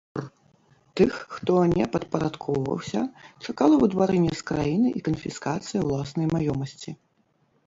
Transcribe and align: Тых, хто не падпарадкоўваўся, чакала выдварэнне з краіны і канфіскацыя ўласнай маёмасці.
Тых, 1.01 1.11
хто 1.33 1.53
не 1.73 1.85
падпарадкоўваўся, 1.95 3.01
чакала 3.45 3.75
выдварэнне 3.85 4.33
з 4.41 4.49
краіны 4.49 4.87
і 5.01 5.05
канфіскацыя 5.11 5.79
ўласнай 5.87 6.25
маёмасці. 6.35 6.91